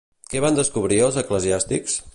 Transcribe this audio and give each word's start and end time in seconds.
Què 0.33 0.39
van 0.45 0.57
descobrir 0.59 0.99
els 1.09 1.21
eclesiàstics? 1.25 2.05